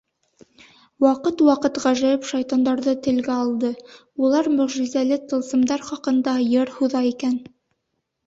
Ваҡыт-ваҡыт 1.03 1.75
ғәжәйеп 1.83 2.23
шайтандарҙы 2.29 2.95
телгә 3.07 3.35
алды, 3.43 3.69
улар 4.27 4.49
мөғжизәле 4.55 5.19
тылсымдар 5.33 5.85
хаҡында 5.91 6.35
йыр 6.47 6.73
һуҙа 6.79 7.03
икән. 7.13 7.37